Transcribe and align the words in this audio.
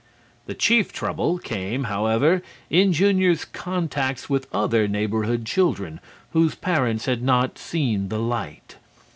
The 0.47 0.55
chief 0.55 0.91
trouble 0.91 1.37
came, 1.37 1.83
however, 1.83 2.41
in 2.71 2.91
Junior's 2.91 3.45
contacts 3.45 4.27
with 4.27 4.47
other 4.51 4.87
neighborhood 4.87 5.45
children 5.45 5.99
whose 6.31 6.55
parents 6.55 7.05
had 7.05 7.21
not 7.21 7.59
seen 7.59 8.09
the 8.09 8.17
light. 8.17 8.77